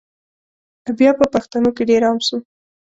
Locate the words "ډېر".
1.89-2.01